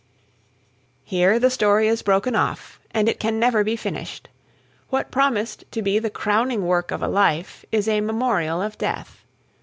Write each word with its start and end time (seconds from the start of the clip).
]Here 1.13 1.37
the 1.37 1.51
story 1.51 1.87
is 1.87 2.01
broken 2.01 2.35
off, 2.35 2.79
and 2.89 3.07
it 3.07 3.19
can 3.19 3.37
never 3.39 3.63
be 3.63 3.75
finished. 3.75 4.29
What 4.89 5.11
promised 5.11 5.63
to 5.73 5.83
be 5.83 5.99
the 5.99 6.09
crowning 6.09 6.65
work 6.65 6.89
of 6.89 7.03
a 7.03 7.07
life 7.07 7.63
is 7.71 7.87
a 7.87 8.01
memorial 8.01 8.63
of 8.63 8.79
death. 8.79 9.23